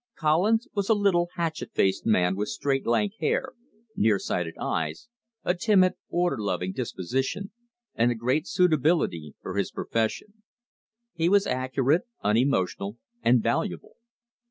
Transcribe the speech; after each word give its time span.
Collins 0.15 0.67
was 0.73 0.89
a 0.89 0.95
little 0.95 1.29
hatchet 1.35 1.73
faced 1.75 2.07
man, 2.07 2.35
with 2.35 2.49
straight, 2.49 2.87
lank 2.87 3.13
hair, 3.19 3.51
nearsighted 3.95 4.55
eyes, 4.59 5.07
a 5.43 5.53
timid, 5.53 5.93
order 6.09 6.39
loving 6.39 6.73
disposition, 6.73 7.51
and 7.93 8.09
a 8.11 8.15
great 8.15 8.47
suitability 8.47 9.35
for 9.43 9.55
his 9.57 9.69
profession. 9.69 10.41
He 11.13 11.29
was 11.29 11.45
accurate, 11.45 12.07
unemotional, 12.23 12.97
and 13.21 13.43
valuable. 13.43 13.97